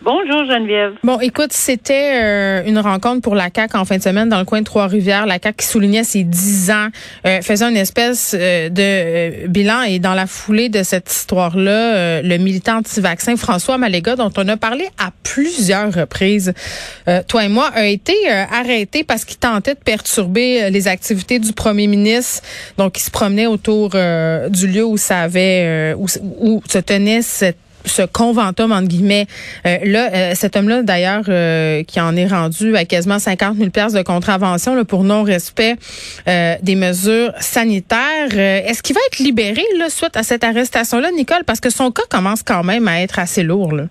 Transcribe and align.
Bonjour, 0.00 0.44
Geneviève. 0.44 0.92
Bon, 1.02 1.18
écoute, 1.18 1.52
c'était 1.52 2.12
euh, 2.22 2.62
une 2.64 2.78
rencontre 2.78 3.20
pour 3.20 3.34
la 3.34 3.48
CAQ 3.54 3.76
en 3.76 3.84
fin 3.84 3.96
de 3.96 4.02
semaine 4.02 4.28
dans 4.28 4.38
le 4.38 4.44
coin 4.44 4.60
de 4.60 4.64
Trois-Rivières. 4.64 5.26
La 5.26 5.40
CAQ 5.42 5.56
qui 5.56 5.66
soulignait 5.66 6.04
ses 6.04 6.22
10 6.22 6.70
ans, 6.70 6.86
euh, 7.26 7.42
faisait 7.42 7.64
une 7.64 7.76
espèce 7.76 8.36
euh, 8.38 8.68
de 8.68 8.80
euh, 8.80 9.46
bilan. 9.48 9.82
Et 9.82 9.98
dans 9.98 10.14
la 10.14 10.28
foulée 10.28 10.68
de 10.68 10.84
cette 10.84 11.10
histoire-là, 11.10 12.22
le 12.22 12.36
militant 12.36 12.76
anti-vaccin 12.78 13.36
François 13.36 13.76
Maléga, 13.76 14.14
dont 14.14 14.30
on 14.36 14.46
a 14.46 14.56
parlé 14.56 14.86
à 14.98 15.10
plusieurs 15.24 15.92
reprises, 15.92 16.52
toi 17.26 17.44
et 17.44 17.48
moi, 17.48 17.70
a 17.74 17.86
été 17.86 18.14
arrêté 18.28 19.04
parce 19.04 19.24
qu'il 19.24 19.38
tentait 19.38 19.74
de 19.74 19.80
perturber 19.80 20.70
les 20.70 20.88
activités 20.88 21.38
du 21.38 21.52
premier 21.52 21.86
ministre. 21.86 22.42
Donc, 22.76 22.98
il 22.98 23.02
se 23.02 23.10
promenait 23.10 23.46
autour 23.46 23.90
du 23.90 24.66
lieu 24.66 24.84
où 24.84 24.96
ça 24.96 25.20
avait, 25.20 25.94
où, 25.94 26.06
où 26.40 26.62
se 26.68 26.78
tenait 26.78 27.22
cette 27.22 27.58
ce 27.84 28.02
conventum 28.02 28.72
entre 28.72 28.88
guillemets 28.88 29.26
euh, 29.66 29.78
là 29.84 30.10
euh, 30.12 30.32
cet 30.34 30.56
homme-là 30.56 30.82
d'ailleurs 30.82 31.24
euh, 31.28 31.82
qui 31.84 32.00
en 32.00 32.16
est 32.16 32.26
rendu 32.26 32.76
à 32.76 32.84
quasiment 32.84 33.18
50 33.18 33.56
000 33.56 33.70
pièces 33.70 33.92
de 33.92 34.02
contravention 34.02 34.74
là, 34.74 34.84
pour 34.84 35.04
non-respect 35.04 35.76
euh, 36.28 36.56
des 36.62 36.74
mesures 36.74 37.32
sanitaires 37.40 38.36
est-ce 38.36 38.82
qu'il 38.82 38.94
va 38.94 39.00
être 39.10 39.18
libéré 39.18 39.62
là 39.78 39.88
suite 39.88 40.16
à 40.16 40.22
cette 40.22 40.44
arrestation 40.44 41.00
là 41.00 41.10
Nicole? 41.10 41.44
Parce 41.46 41.60
que 41.60 41.70
son 41.70 41.90
cas 41.90 42.02
commence 42.10 42.42
quand 42.42 42.64
même 42.64 42.88
à 42.88 43.00
être 43.00 43.18
assez 43.18 43.42
lourd 43.42 43.72
là. 43.72 43.84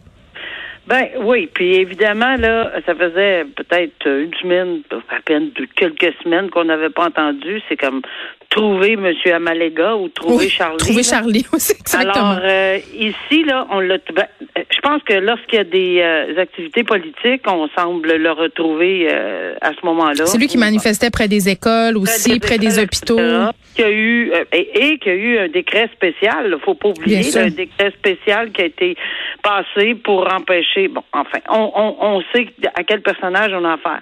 Ben 0.87 1.07
oui, 1.21 1.49
puis 1.53 1.75
évidemment, 1.75 2.35
là, 2.37 2.71
ça 2.85 2.95
faisait 2.95 3.45
peut-être 3.55 4.07
une 4.07 4.33
semaine, 4.41 4.79
à 5.09 5.21
peine 5.25 5.51
quelques 5.75 6.13
semaines 6.23 6.49
qu'on 6.49 6.63
n'avait 6.63 6.89
pas 6.89 7.07
entendu. 7.07 7.61
C'est 7.67 7.75
comme 7.75 8.01
trouver 8.49 8.93
M. 8.93 9.13
Amalega 9.33 9.95
ou 9.95 10.07
trouver 10.07 10.35
Oui, 10.45 10.49
Charlie. 10.49 10.77
trouver 10.77 11.01
là. 11.01 11.09
Charlie 11.09 11.45
aussi 11.53 11.73
exactement 11.73 12.13
Alors, 12.13 12.39
euh, 12.43 12.79
ici, 12.95 13.43
là, 13.43 13.67
on 13.69 13.79
l'a. 13.81 13.97
ben, 14.15 14.25
euh, 14.57 14.61
je 14.69 14.79
pense 14.79 15.03
que 15.03 15.13
lorsqu'il 15.13 15.57
y 15.57 15.59
a 15.59 15.63
des 15.65 15.99
euh, 16.01 16.41
activités 16.41 16.83
politiques, 16.83 17.43
on 17.47 17.67
semble 17.77 18.13
le 18.15 18.31
retrouver 18.31 19.09
euh, 19.11 19.55
à 19.61 19.71
ce 19.71 19.85
moment-là. 19.85 20.25
c'est 20.25 20.37
lui 20.37 20.47
qui 20.47 20.57
manifestait 20.57 21.09
près 21.09 21.27
des 21.27 21.49
écoles 21.49 21.97
aussi 21.97 22.39
près 22.39 22.57
des 22.57 22.79
hôpitaux 22.79 23.19
etc., 23.19 23.49
Qu'il 23.77 23.85
y 23.85 23.87
a 23.87 23.91
eu 23.91 24.31
euh, 24.33 24.43
et, 24.51 24.89
et 24.93 24.97
qu'il 24.97 25.11
y 25.11 25.15
a 25.15 25.17
eu 25.19 25.37
un 25.37 25.47
décret 25.49 25.87
spécial, 25.93 26.47
il 26.51 26.59
faut 26.63 26.73
pas 26.73 26.89
oublier, 26.89 27.17
un 27.37 27.49
décret 27.49 27.91
spécial 27.91 28.51
qui 28.51 28.61
a 28.63 28.65
été 28.65 28.95
passé 29.43 29.93
pour 29.93 30.27
empêcher. 30.33 30.87
Bon, 30.87 31.03
enfin, 31.13 31.37
on, 31.49 31.71
on, 31.75 31.95
on 32.01 32.21
sait 32.33 32.47
à 32.73 32.83
quel 32.83 33.01
personnage 33.01 33.51
on 33.53 33.63
a 33.65 33.73
affaire. 33.73 34.01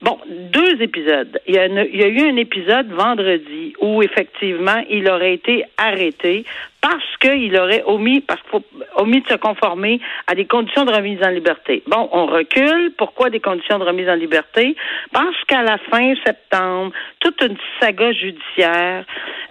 Bon, 0.00 0.18
deux 0.28 0.82
épisodes. 0.82 1.40
Il 1.46 1.54
y, 1.54 1.58
a 1.58 1.66
une- 1.66 1.88
il 1.92 2.00
y 2.00 2.04
a 2.04 2.08
eu 2.08 2.20
un 2.30 2.36
épisode 2.36 2.90
vendredi 2.90 3.74
où 3.80 4.02
effectivement 4.02 4.82
il 4.90 5.08
aurait 5.08 5.34
été 5.34 5.64
arrêté 5.78 6.44
parce 6.82 7.16
qu'il 7.20 7.56
aurait 7.56 7.82
omis, 7.86 8.20
parce 8.20 8.40
qu'il 8.42 8.50
faut 8.50 8.64
omis 8.96 9.22
de 9.22 9.28
se 9.28 9.36
conformer 9.36 10.00
à 10.26 10.34
des 10.34 10.44
conditions 10.44 10.84
de 10.84 10.92
remise 10.92 11.22
en 11.22 11.30
liberté. 11.30 11.82
Bon, 11.86 12.08
on 12.12 12.26
recule. 12.26 12.92
Pourquoi 12.98 13.30
des 13.30 13.40
conditions 13.40 13.78
de 13.78 13.84
remise 13.84 14.08
en 14.08 14.16
liberté? 14.16 14.76
Parce 15.12 15.36
qu'à 15.46 15.62
la 15.62 15.78
fin 15.90 16.12
septembre, 16.26 16.92
toute 17.20 17.40
une 17.40 17.56
saga 17.80 18.12
judiciaire, 18.12 19.06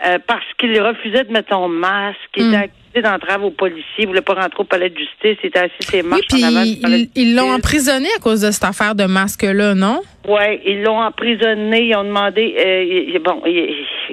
euh, 0.05 0.19
parce 0.27 0.45
qu'il 0.59 0.79
refusait 0.81 1.23
de 1.23 1.31
mettre 1.31 1.49
son 1.49 1.69
masque, 1.69 2.19
Mm. 2.37 2.53
était 2.53 2.69
accusé 2.91 3.01
d'entrave 3.01 3.43
aux 3.43 3.51
policiers, 3.51 3.83
il 3.99 4.07
voulait 4.07 4.21
pas 4.21 4.33
rentrer 4.33 4.59
au 4.59 4.63
palais 4.63 4.89
de 4.89 4.97
justice, 4.97 5.37
il 5.43 5.47
était 5.47 5.59
assis 5.59 5.73
ses 5.79 6.01
oui 6.01 6.09
marches 6.09 6.33
en 6.33 6.43
avant 6.43 6.65
du 6.65 6.75
palais 6.77 7.05
de 7.05 7.09
ils 7.15 7.35
l'ont 7.35 7.51
emprisonné 7.51 8.07
à 8.17 8.19
cause 8.19 8.41
de 8.41 8.51
cette 8.51 8.63
affaire 8.63 8.95
de 8.95 9.05
masque 9.05 9.43
là 9.43 9.73
non? 9.75 10.01
Ouais, 10.27 10.61
ils 10.65 10.83
l'ont 10.83 10.99
emprisonné, 11.01 11.87
ils 11.87 11.95
ont 11.95 12.03
demandé, 12.03 12.55
euh, 12.59 13.19
bon, 13.19 13.41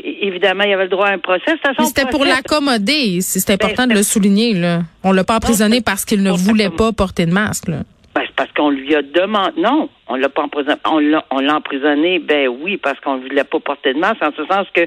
évidemment, 0.04 0.64
il 0.64 0.72
avait 0.72 0.84
le 0.84 0.88
droit 0.88 1.08
à 1.08 1.12
un 1.12 1.18
procès. 1.18 1.52
C'était 1.84 2.06
pour 2.06 2.24
l'accommoder. 2.24 3.20
C'est 3.20 3.40
c'est 3.40 3.52
important 3.52 3.82
Ben, 3.82 3.90
de 3.90 3.94
le 3.94 4.02
souligner. 4.02 4.54
Là. 4.54 4.80
On 5.04 5.12
l'a 5.12 5.24
pas 5.24 5.36
emprisonné 5.36 5.80
parce 5.82 6.04
qu'il 6.04 6.22
ne 6.22 6.30
voulait 6.30 6.70
pas 6.70 6.92
porter 6.92 7.26
de 7.26 7.32
masque. 7.32 7.68
Là. 7.68 7.78
Ben, 8.14 8.22
c'est 8.26 8.34
parce 8.34 8.50
qu'on 8.52 8.70
lui 8.70 8.94
a 8.94 9.02
demandé. 9.02 9.52
Non, 9.58 9.90
on 10.08 10.16
l'a 10.16 10.28
pas 10.28 10.42
emprisonné. 10.42 10.76
On 10.90 10.98
l'a, 10.98 11.24
on 11.30 11.40
l'a 11.40 11.56
emprisonné, 11.56 12.18
ben 12.20 12.48
oui, 12.48 12.78
parce 12.78 12.98
qu'on 13.00 13.16
ne 13.16 13.22
voulait 13.22 13.44
pas 13.44 13.60
porter 13.60 13.92
de 13.92 13.98
masque, 13.98 14.22
en 14.22 14.30
ce 14.36 14.46
sens 14.46 14.66
que 14.72 14.86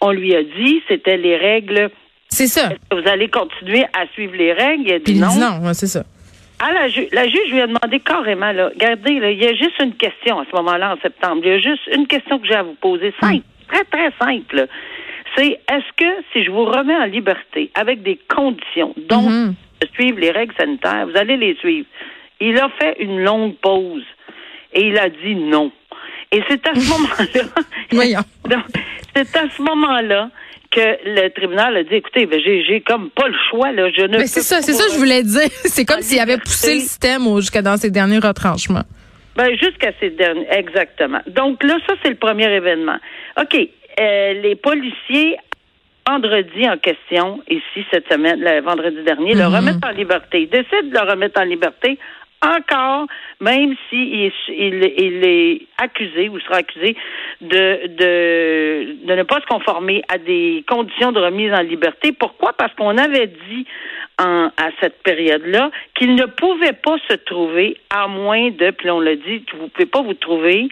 on 0.00 0.10
lui 0.10 0.34
a 0.34 0.42
dit, 0.42 0.82
c'était 0.88 1.16
les 1.16 1.36
règles. 1.36 1.90
C'est 2.28 2.46
ça. 2.46 2.70
Est-ce 2.70 2.74
que 2.96 3.02
vous 3.02 3.08
allez 3.08 3.28
continuer 3.28 3.84
à 3.92 4.06
suivre 4.14 4.34
les 4.36 4.52
règles? 4.52 4.84
Il 4.86 4.92
a 4.92 4.98
dit 4.98 5.18
non. 5.20 5.34
non, 5.38 5.66
ouais, 5.66 5.74
c'est 5.74 5.86
ça. 5.86 6.04
Ah, 6.60 6.72
la, 6.72 6.88
ju- 6.88 7.08
la 7.12 7.26
juge 7.28 7.50
lui 7.52 7.60
a 7.60 7.66
demandé 7.68 8.00
carrément, 8.00 8.50
là, 8.52 8.68
regardez, 8.68 9.20
là, 9.20 9.30
il 9.30 9.38
y 9.42 9.46
a 9.46 9.54
juste 9.54 9.78
une 9.80 9.94
question 9.94 10.40
à 10.40 10.44
ce 10.50 10.56
moment-là, 10.56 10.94
en 10.96 11.00
septembre. 11.00 11.40
Il 11.44 11.48
y 11.50 11.54
a 11.54 11.58
juste 11.60 11.86
une 11.94 12.06
question 12.08 12.38
que 12.40 12.46
j'ai 12.48 12.54
à 12.56 12.64
vous 12.64 12.74
poser, 12.74 13.14
simple, 13.20 13.44
très, 13.68 13.84
très 13.84 14.10
simple. 14.20 14.66
C'est 15.36 15.52
est-ce 15.70 15.92
que 15.96 16.22
si 16.32 16.42
je 16.44 16.50
vous 16.50 16.64
remets 16.64 16.96
en 16.96 17.04
liberté 17.04 17.70
avec 17.74 18.02
des 18.02 18.18
conditions, 18.28 18.92
dont 19.08 19.30
de 19.80 19.86
suivre 19.94 20.18
les 20.18 20.32
règles 20.32 20.54
sanitaires, 20.58 21.06
vous 21.06 21.16
allez 21.16 21.36
les 21.36 21.54
suivre? 21.56 21.86
Il 22.40 22.58
a 22.58 22.68
fait 22.80 22.96
une 23.00 23.20
longue 23.22 23.54
pause 23.56 24.02
et 24.72 24.88
il 24.88 24.98
a 24.98 25.08
dit 25.10 25.36
non. 25.36 25.70
Et 26.32 26.42
c'est 26.48 26.66
à 26.66 26.74
ce 26.74 26.88
moment-là. 26.90 27.48
Voyons. 27.92 28.20
Donc, 28.48 28.64
c'est 29.14 29.36
à 29.36 29.44
ce 29.56 29.62
moment-là 29.62 30.28
que 30.78 30.98
le 31.04 31.28
tribunal 31.30 31.76
a 31.76 31.82
dit 31.82 31.94
écoutez, 31.94 32.26
ben, 32.26 32.40
j'ai, 32.44 32.80
comme 32.86 33.10
pas 33.10 33.26
le 33.28 33.34
choix, 33.50 33.72
là. 33.72 33.90
Je 33.96 34.02
ne 34.02 34.18
Mais 34.18 34.26
c'est 34.26 34.40
peux 34.40 34.44
ça, 34.44 34.62
c'est 34.62 34.72
ça 34.72 34.84
que 34.86 34.92
je 34.92 34.98
voulais 34.98 35.22
dire. 35.22 35.48
C'est 35.64 35.84
comme 35.84 36.02
s'il 36.02 36.20
avait 36.20 36.38
poussé 36.38 36.74
le 36.74 36.80
système 36.80 37.22
jusqu'à 37.36 37.62
dans 37.62 37.76
ses 37.76 37.90
derniers 37.90 38.18
retranchements. 38.18 38.84
Ben, 39.36 39.50
jusqu'à 39.56 39.92
ces 40.00 40.10
derniers, 40.10 40.46
exactement. 40.50 41.20
Donc 41.28 41.62
là, 41.62 41.76
ça, 41.86 41.94
c'est 42.02 42.10
le 42.10 42.16
premier 42.16 42.50
événement. 42.52 42.96
OK. 43.40 43.54
euh, 44.00 44.32
les 44.42 44.54
policiers, 44.56 45.36
vendredi 46.08 46.68
en 46.68 46.76
question, 46.78 47.40
ici, 47.48 47.84
cette 47.92 48.08
semaine, 48.10 48.40
le 48.40 48.60
vendredi 48.62 49.02
dernier, 49.04 49.34
le 49.34 49.44
Mhm. 49.48 49.54
remettent 49.56 49.84
en 49.84 49.90
liberté. 49.90 50.42
Ils 50.42 50.48
décident 50.48 50.88
de 50.88 50.94
le 51.04 51.10
remettre 51.10 51.40
en 51.40 51.44
liberté 51.44 51.98
encore, 52.42 53.06
même 53.40 53.74
s'il 53.88 54.26
est, 54.26 54.32
il, 54.48 55.24
est 55.24 55.62
accusé 55.78 56.28
ou 56.28 56.38
sera 56.40 56.56
accusé 56.56 56.96
de, 57.40 57.86
de, 57.88 59.06
de 59.06 59.14
ne 59.14 59.22
pas 59.24 59.40
se 59.40 59.46
conformer 59.46 60.02
à 60.08 60.18
des 60.18 60.64
conditions 60.68 61.12
de 61.12 61.20
remise 61.20 61.52
en 61.52 61.62
liberté. 61.62 62.12
Pourquoi? 62.12 62.52
Parce 62.52 62.72
qu'on 62.74 62.96
avait 62.96 63.26
dit 63.48 63.66
en, 64.20 64.46
à 64.56 64.70
cette 64.80 65.02
période-là 65.02 65.70
qu'il 65.94 66.14
ne 66.14 66.26
pouvait 66.26 66.72
pas 66.72 66.96
se 67.08 67.14
trouver 67.14 67.76
à 67.90 68.08
moins 68.08 68.50
de, 68.50 68.70
puis 68.70 68.90
on 68.90 69.00
l'a 69.00 69.16
dit, 69.16 69.44
vous 69.54 69.64
ne 69.64 69.68
pouvez 69.68 69.86
pas 69.86 70.02
vous 70.02 70.14
trouver 70.14 70.68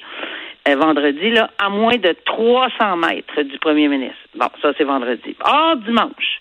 euh, 0.68 0.74
vendredi, 0.76 1.30
là, 1.30 1.50
à 1.58 1.68
moins 1.68 1.96
de 1.96 2.14
300 2.24 2.96
mètres 2.96 3.42
du 3.42 3.58
premier 3.58 3.88
ministre. 3.88 4.16
Bon, 4.34 4.48
ça, 4.60 4.72
c'est 4.76 4.84
vendredi. 4.84 5.36
Or, 5.44 5.76
dimanche, 5.76 6.40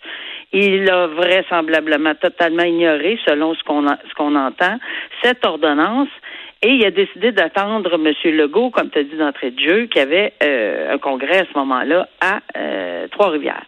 il 0.52 0.90
a 0.90 1.08
vraisemblablement 1.08 2.16
totalement 2.16 2.64
ignoré, 2.64 3.20
selon 3.26 3.54
ce 3.56 3.64
qu'on 3.64 3.88
ce 3.88 4.14
qu'on 4.16 4.36
entend, 4.36 4.78
cette 5.22 5.46
ordonnance 5.46 6.10
et 6.62 6.70
il 6.70 6.86
a 6.86 6.90
décidé 6.90 7.32
d'attendre 7.32 7.94
M. 7.94 8.14
Legault, 8.36 8.72
comme 8.72 8.90
tu 8.90 8.98
as 8.98 9.04
dit 9.04 9.18
d'entrée 9.18 9.52
de 9.52 9.60
jeu, 9.60 9.86
qui 9.86 10.00
avait 10.00 10.34
euh, 10.42 10.94
un 10.94 10.98
congrès 10.98 11.40
à 11.40 11.46
ce 11.46 11.58
moment-là 11.60 12.08
à 12.22 12.40
euh, 12.58 13.08
Trois-Rivières. 13.10 13.66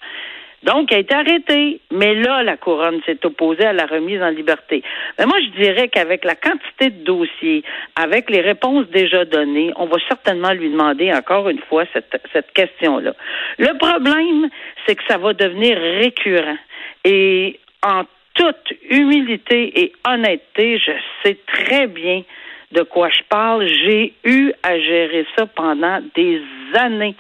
Donc, 0.63 0.89
il 0.91 0.95
a 0.95 0.99
été 0.99 1.13
arrêté. 1.13 1.81
Mais 1.91 2.15
là, 2.15 2.41
la 2.41 2.57
couronne 2.57 2.99
s'est 3.05 3.23
opposée 3.23 3.65
à 3.65 3.73
la 3.73 3.85
remise 3.85 4.21
en 4.21 4.29
liberté. 4.29 4.81
Mais 5.19 5.25
moi, 5.25 5.37
je 5.39 5.61
dirais 5.61 5.89
qu'avec 5.89 6.25
la 6.25 6.35
quantité 6.35 6.89
de 6.89 7.03
dossiers, 7.03 7.63
avec 7.95 8.29
les 8.31 8.41
réponses 8.41 8.87
déjà 8.87 9.25
données, 9.25 9.71
on 9.75 9.85
va 9.85 9.97
certainement 10.07 10.53
lui 10.53 10.71
demander 10.71 11.13
encore 11.13 11.49
une 11.49 11.61
fois 11.69 11.83
cette, 11.93 12.19
cette 12.33 12.51
question-là. 12.53 13.13
Le 13.59 13.77
problème, 13.77 14.49
c'est 14.85 14.95
que 14.95 15.03
ça 15.07 15.19
va 15.19 15.33
devenir 15.33 15.77
récurrent. 15.77 16.57
Et 17.03 17.59
en 17.83 18.03
toute 18.33 18.73
humilité 18.89 19.81
et 19.81 19.93
honnêteté, 20.07 20.77
je 20.77 20.91
sais 21.23 21.37
très 21.47 21.87
bien 21.87 22.23
de 22.71 22.83
quoi 22.83 23.09
je 23.09 23.21
parle. 23.29 23.67
J'ai 23.67 24.13
eu 24.23 24.51
à 24.63 24.79
gérer 24.79 25.25
ça 25.35 25.45
pendant 25.45 25.99
des 26.15 26.41
années 26.73 27.15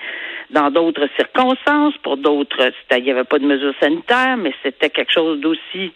dans 0.49 0.71
d'autres 0.71 1.09
circonstances, 1.17 1.97
pour 2.03 2.17
d'autres, 2.17 2.71
il 2.91 3.03
n'y 3.03 3.11
avait 3.11 3.25
pas 3.25 3.39
de 3.39 3.45
mesures 3.45 3.73
sanitaires, 3.81 4.37
mais 4.37 4.53
c'était 4.63 4.89
quelque 4.89 5.11
chose 5.11 5.41
d'aussi 5.41 5.91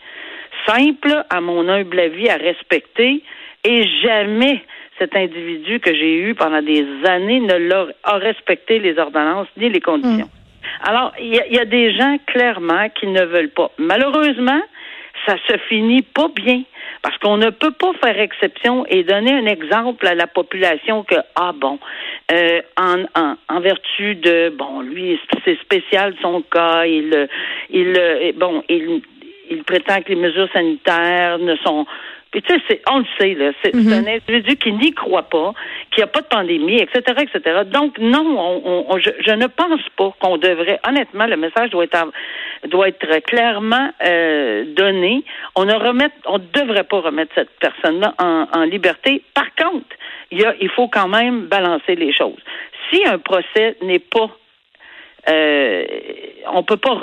simple, 0.67 1.23
à 1.29 1.39
mon 1.39 1.69
humble 1.69 1.99
avis, 1.99 2.29
à 2.29 2.35
respecter. 2.35 3.23
Et 3.63 3.87
jamais 4.03 4.61
cet 4.99 5.15
individu 5.15 5.79
que 5.79 5.93
j'ai 5.93 6.17
eu 6.19 6.35
pendant 6.35 6.61
des 6.61 6.85
années 7.05 7.39
ne 7.39 7.53
l'a 7.53 7.87
a 8.03 8.17
respecté 8.17 8.79
les 8.79 8.97
ordonnances 8.97 9.47
ni 9.57 9.69
les 9.69 9.79
conditions. 9.79 10.25
Hmm. 10.25 10.40
Alors, 10.83 11.13
il 11.19 11.33
y, 11.33 11.59
a 11.59 11.65
des 11.65 11.93
gens 11.93 12.17
clairement 12.27 12.89
qui 12.89 13.07
ne 13.07 13.23
veulent 13.25 13.49
pas. 13.51 13.71
Malheureusement, 13.77 14.61
ça 15.25 15.35
se 15.47 15.57
finit 15.69 16.01
pas 16.01 16.27
bien. 16.35 16.63
Parce 17.01 17.17
qu'on 17.17 17.37
ne 17.37 17.49
peut 17.49 17.71
pas 17.71 17.93
faire 18.03 18.19
exception 18.19 18.85
et 18.87 19.03
donner 19.03 19.33
un 19.33 19.47
exemple 19.47 20.05
à 20.05 20.13
la 20.13 20.27
population 20.27 21.03
que, 21.03 21.15
ah 21.35 21.51
bon, 21.55 21.79
euh, 22.31 22.61
en, 22.77 23.03
en, 23.19 23.35
en, 23.49 23.59
vertu 23.59 24.15
de, 24.15 24.49
bon, 24.49 24.81
lui, 24.81 25.19
c'est 25.43 25.59
spécial 25.61 26.13
son 26.21 26.43
cas, 26.43 26.85
il, 26.85 27.27
il, 27.71 28.33
bon, 28.37 28.63
il, 28.69 29.01
il 29.49 29.63
prétend 29.63 30.01
que 30.01 30.09
les 30.09 30.15
mesures 30.15 30.49
sanitaires 30.53 31.39
ne 31.39 31.55
sont 31.57 31.85
puis 32.31 32.41
tu 32.41 32.53
sais, 32.67 32.81
on 32.89 32.99
le 32.99 33.05
sait, 33.19 33.33
là, 33.33 33.51
c'est 33.61 33.75
mm-hmm. 33.75 33.93
un 33.93 34.07
individu 34.07 34.55
qui 34.55 34.71
n'y 34.71 34.93
croit 34.93 35.23
pas, 35.23 35.53
qui 35.93 35.99
n'a 35.99 36.07
pas 36.07 36.21
de 36.21 36.27
pandémie, 36.27 36.77
etc., 36.77 37.01
etc. 37.21 37.61
Donc 37.65 37.97
non, 37.99 38.25
on, 38.25 38.85
on, 38.89 38.97
je, 38.99 39.09
je, 39.19 39.31
ne 39.31 39.47
pense 39.47 39.81
pas 39.97 40.13
qu'on 40.19 40.37
devrait, 40.37 40.79
honnêtement, 40.87 41.25
le 41.25 41.35
message 41.35 41.71
doit 41.71 41.83
être 41.83 42.07
doit 42.67 42.87
être 42.87 43.19
clairement 43.25 43.91
euh, 44.05 44.63
donné. 44.75 45.25
On 45.55 45.65
ne 45.65 45.73
remet, 45.73 46.09
on 46.25 46.37
devrait 46.37 46.85
pas 46.85 47.01
remettre 47.01 47.33
cette 47.35 47.51
personne-là 47.59 48.13
en, 48.17 48.47
en 48.53 48.63
liberté. 48.63 49.23
Par 49.33 49.53
contre, 49.55 49.95
il, 50.31 50.39
y 50.39 50.45
a, 50.45 50.55
il 50.61 50.69
faut 50.69 50.87
quand 50.87 51.09
même 51.09 51.47
balancer 51.47 51.95
les 51.95 52.13
choses. 52.13 52.39
Si 52.91 53.03
un 53.05 53.17
procès 53.17 53.75
n'est 53.81 53.99
pas 53.99 54.29
euh, 55.29 55.85
on 56.51 56.63
peut 56.63 56.77
pas 56.77 57.00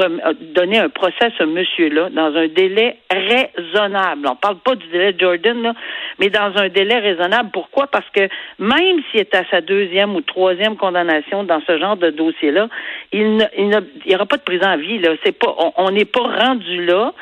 donner 0.55 0.79
un 0.79 0.89
procès 0.89 1.27
à 1.27 1.31
ce 1.39 1.45
monsieur-là 1.45 2.11
dans 2.11 2.35
un 2.35 2.49
délai 2.49 2.97
raisonnable. 3.11 4.27
On 4.29 4.37
parle 4.37 4.59
pas 4.59 4.75
du 4.75 4.87
délai 4.89 5.13
de 5.13 5.21
Jordan, 5.21 5.63
là, 5.63 5.75
mais 6.19 6.29
dans 6.29 6.53
un 6.57 6.69
délai 6.69 6.99
raisonnable. 6.99 7.51
Pourquoi? 7.53 7.87
Parce 7.87 8.09
que 8.11 8.29
même 8.59 9.01
s'il 9.11 9.21
est 9.21 9.35
à 9.35 9.45
sa 9.51 9.61
deuxième 9.61 10.17
ou 10.17 10.21
troisième 10.21 10.77
condamnation 10.77 11.45
dans 11.45 11.61
ce 11.67 11.79
genre 11.79 11.97
de 11.97 12.11
dossier-là, 12.11 12.69
il 13.13 13.37
n'y 13.37 14.15
aura 14.15 14.27
pas 14.27 14.37
de 14.37 14.43
prison 14.43 14.67
à 14.67 14.77
vie. 14.77 14.99
Là. 14.99 15.11
C'est 15.25 15.39
pas, 15.39 15.55
on 15.77 15.91
n'est 15.91 16.05
pas 16.05 16.23
rendu 16.23 16.85
là. 16.85 17.13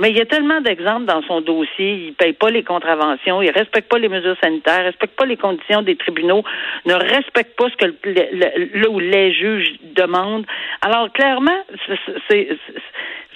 Mais 0.00 0.10
il 0.10 0.16
y 0.16 0.20
a 0.22 0.26
tellement 0.26 0.62
d'exemples 0.62 1.04
dans 1.04 1.20
son 1.22 1.42
dossier. 1.42 2.06
Il 2.06 2.14
paye 2.14 2.32
pas 2.32 2.50
les 2.50 2.64
contraventions, 2.64 3.42
il 3.42 3.50
respecte 3.50 3.90
pas 3.90 3.98
les 3.98 4.08
mesures 4.08 4.36
sanitaires, 4.42 4.82
respecte 4.84 5.14
pas 5.14 5.26
les 5.26 5.36
conditions 5.36 5.82
des 5.82 5.96
tribunaux, 5.96 6.42
ne 6.86 6.94
respecte 6.94 7.54
pas 7.54 7.68
ce 7.68 7.76
que 7.76 7.94
le, 8.04 8.88
où 8.88 8.98
les 8.98 9.34
juges 9.34 9.74
demandent. 9.94 10.46
Alors, 10.80 11.12
clairement, 11.12 11.60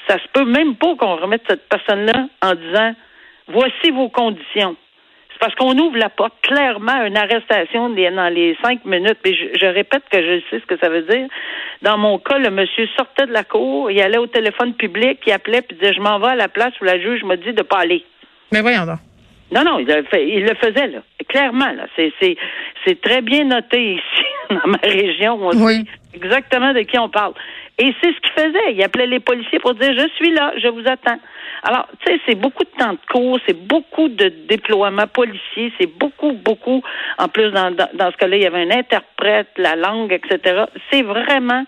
ça 0.08 0.18
se 0.18 0.28
peut 0.32 0.46
même 0.46 0.74
pas 0.76 0.94
qu'on 0.96 1.16
remette 1.16 1.42
cette 1.46 1.68
personne-là 1.68 2.28
en 2.40 2.54
disant 2.54 2.94
voici 3.48 3.90
vos 3.90 4.08
conditions. 4.08 4.74
Parce 5.44 5.56
qu'on 5.56 5.76
ouvre 5.78 5.98
la 5.98 6.08
porte 6.08 6.32
clairement 6.40 7.02
à 7.02 7.06
une 7.06 7.18
arrestation 7.18 7.90
dans 7.90 8.34
les 8.34 8.56
cinq 8.64 8.82
minutes. 8.86 9.18
Mais 9.26 9.34
je, 9.34 9.66
répète 9.66 10.02
que 10.10 10.16
je 10.16 10.40
sais 10.48 10.58
ce 10.58 10.64
que 10.64 10.78
ça 10.78 10.88
veut 10.88 11.02
dire. 11.02 11.28
Dans 11.82 11.98
mon 11.98 12.18
cas, 12.18 12.38
le 12.38 12.48
monsieur 12.48 12.88
sortait 12.96 13.26
de 13.26 13.32
la 13.32 13.44
cour, 13.44 13.90
il 13.90 14.00
allait 14.00 14.16
au 14.16 14.26
téléphone 14.26 14.72
public, 14.72 15.20
il 15.26 15.34
appelait 15.34 15.60
puis 15.60 15.76
disait 15.76 15.92
je 15.92 16.00
m'en 16.00 16.18
vais 16.18 16.28
à 16.28 16.34
la 16.34 16.48
place 16.48 16.72
où 16.80 16.84
la 16.84 16.98
juge 16.98 17.24
m'a 17.24 17.36
dit 17.36 17.52
de 17.52 17.60
pas 17.60 17.80
aller. 17.80 18.06
Mais 18.52 18.62
voyons 18.62 18.86
donc. 18.86 19.00
Non, 19.52 19.64
non, 19.64 19.78
il, 19.80 19.86
il 20.18 20.44
le 20.44 20.54
faisait, 20.54 20.86
là. 20.86 21.00
Clairement, 21.28 21.72
là. 21.72 21.88
C'est, 21.98 23.00
très 23.02 23.20
bien 23.20 23.44
noté 23.44 23.96
ici, 23.96 24.24
dans 24.48 24.66
ma 24.66 24.78
région. 24.82 25.38
On 25.42 25.62
oui. 25.62 25.84
exactement 26.14 26.72
de 26.72 26.80
qui 26.80 26.98
on 26.98 27.10
parle. 27.10 27.34
Et 27.76 27.92
c'est 28.02 28.14
ce 28.14 28.20
qu'il 28.20 28.32
faisait. 28.32 28.72
Il 28.72 28.82
appelait 28.82 29.08
les 29.08 29.20
policiers 29.20 29.58
pour 29.58 29.74
dire 29.74 29.92
Je 29.92 30.08
suis 30.16 30.32
là, 30.32 30.54
je 30.56 30.68
vous 30.68 30.88
attends. 30.88 31.20
Alors, 31.66 31.88
tu 32.00 32.12
sais, 32.12 32.20
c'est 32.26 32.34
beaucoup 32.34 32.64
de 32.64 32.78
temps 32.78 32.92
de 32.92 32.98
cours, 33.10 33.38
c'est 33.46 33.58
beaucoup 33.66 34.08
de 34.08 34.28
déploiement 34.48 35.06
policier, 35.06 35.72
c'est 35.80 35.86
beaucoup, 35.86 36.32
beaucoup. 36.32 36.82
En 37.18 37.28
plus, 37.28 37.50
dans, 37.52 37.74
dans, 37.74 38.12
ce 38.12 38.16
cas-là, 38.18 38.36
il 38.36 38.42
y 38.42 38.46
avait 38.46 38.62
un 38.62 38.70
interprète, 38.70 39.48
la 39.56 39.74
langue, 39.74 40.12
etc. 40.12 40.64
C'est 40.92 41.00
vraiment 41.00 41.64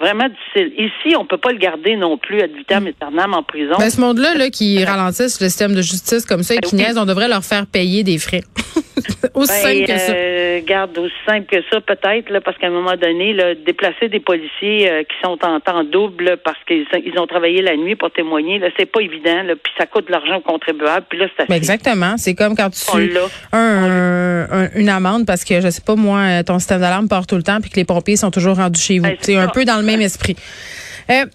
vraiment 0.00 0.28
difficile. 0.28 0.72
Ici, 0.78 1.14
on 1.16 1.26
peut 1.26 1.38
pas 1.38 1.52
le 1.52 1.58
garder 1.58 1.96
non 1.96 2.16
plus 2.16 2.40
ad 2.40 2.50
vitam 2.52 2.86
aeternam 2.86 3.34
en 3.34 3.42
prison. 3.42 3.76
Mais 3.78 3.90
ce 3.90 4.00
monde-là, 4.00 4.34
là, 4.34 4.50
qui 4.50 4.82
ralentissent 4.84 5.40
le 5.40 5.48
système 5.48 5.74
de 5.74 5.82
justice 5.82 6.24
comme 6.24 6.42
ça 6.42 6.54
et 6.54 6.58
ben 6.58 6.68
qui 6.68 6.76
niaise, 6.76 6.96
on 6.96 7.04
devrait 7.04 7.28
leur 7.28 7.44
faire 7.44 7.66
payer 7.66 8.02
des 8.02 8.18
frais. 8.18 8.42
aussi 9.34 9.52
ben, 9.52 9.68
simple 9.68 9.86
que 9.86 9.98
ça. 9.98 10.12
Euh, 10.12 10.60
garde 10.66 10.98
aussi 10.98 11.14
simple 11.26 11.46
que 11.46 11.62
ça, 11.70 11.80
peut-être, 11.80 12.30
là, 12.30 12.40
parce 12.40 12.56
qu'à 12.58 12.68
un 12.68 12.70
moment 12.70 12.96
donné, 12.96 13.32
là, 13.34 13.54
déplacer 13.54 14.08
des 14.08 14.20
policiers 14.20 14.90
euh, 14.90 15.02
qui 15.02 15.16
sont 15.22 15.38
en 15.44 15.60
temps 15.60 15.84
double 15.84 16.38
parce 16.44 16.58
qu'ils 16.66 16.86
ils 17.04 17.18
ont 17.18 17.26
travaillé 17.26 17.62
la 17.62 17.76
nuit 17.76 17.96
pour 17.96 18.10
témoigner, 18.10 18.58
là, 18.58 18.68
c'est 18.78 18.90
pas 18.90 19.00
évident, 19.00 19.42
là, 19.42 19.54
puis 19.62 19.72
ça 19.78 19.86
coûte 19.86 20.06
de 20.06 20.12
l'argent 20.12 20.36
aux 20.36 20.40
contribuables, 20.40 21.06
puis 21.08 21.18
là, 21.18 21.26
c'est 21.36 21.48
ben 21.48 21.54
Exactement. 21.54 22.14
C'est 22.16 22.34
comme 22.34 22.56
quand 22.56 22.70
tu 22.70 22.80
un, 23.52 24.68
une 24.74 24.88
amende 24.88 25.26
parce 25.26 25.44
que, 25.44 25.60
je 25.60 25.68
sais 25.68 25.82
pas, 25.82 25.94
moi, 25.94 26.42
ton 26.44 26.58
système 26.58 26.80
d'alarme 26.80 27.08
part 27.08 27.26
tout 27.26 27.36
le 27.36 27.42
temps 27.42 27.60
puis 27.60 27.70
que 27.70 27.76
les 27.76 27.84
pompiers 27.84 28.16
sont 28.16 28.30
toujours 28.30 28.56
rendus 28.56 28.80
chez 28.80 28.98
vous. 28.98 29.06
c'est 29.20 29.36
un 29.36 29.48
peu 29.48 29.64
dans 29.64 29.76
le 29.76 29.84
même 29.90 30.00
esprit. 30.00 30.36
Euh, 31.10 31.26